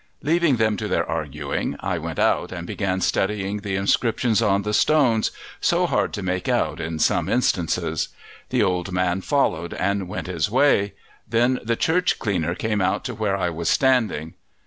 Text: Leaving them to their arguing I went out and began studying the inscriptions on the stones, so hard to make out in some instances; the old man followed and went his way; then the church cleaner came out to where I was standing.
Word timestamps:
Leaving 0.23 0.55
them 0.55 0.75
to 0.77 0.87
their 0.87 1.05
arguing 1.07 1.75
I 1.79 1.99
went 1.99 2.17
out 2.17 2.51
and 2.51 2.65
began 2.65 3.01
studying 3.01 3.57
the 3.59 3.75
inscriptions 3.75 4.41
on 4.41 4.63
the 4.63 4.73
stones, 4.73 5.29
so 5.59 5.85
hard 5.85 6.11
to 6.13 6.23
make 6.23 6.49
out 6.49 6.79
in 6.79 6.97
some 6.97 7.29
instances; 7.29 8.09
the 8.49 8.63
old 8.63 8.91
man 8.91 9.21
followed 9.21 9.75
and 9.75 10.07
went 10.07 10.25
his 10.25 10.49
way; 10.49 10.95
then 11.29 11.59
the 11.63 11.75
church 11.75 12.17
cleaner 12.17 12.55
came 12.55 12.81
out 12.81 13.03
to 13.05 13.13
where 13.13 13.37
I 13.37 13.51
was 13.51 13.69
standing. 13.69 14.33